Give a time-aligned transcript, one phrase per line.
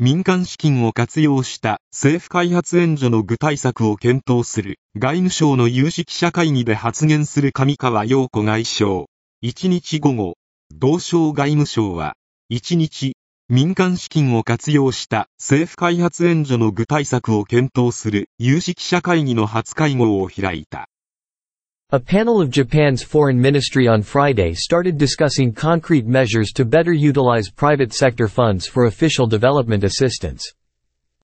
[0.00, 9.06] 民間資金を活用した政府開発援助の具体策を検討する外務省の有識者会議で発言する上川陽子外相。
[9.42, 10.34] 1日午後、
[10.72, 12.14] 同省外務省は、
[12.52, 13.16] 1日、
[13.48, 20.88] 民間資金を活用した政府開発援助の具体策を検討する有識者会議の初会合を開いた。
[21.90, 27.94] A panel of Japan's foreign ministry on Friday started discussing concrete measures to better utilize private
[27.94, 30.52] sector funds for official development assistance.